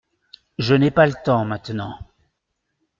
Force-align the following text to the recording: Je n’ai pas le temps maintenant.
Je 0.57 0.73
n’ai 0.73 0.89
pas 0.89 1.05
le 1.05 1.13
temps 1.23 1.45
maintenant. 1.45 1.95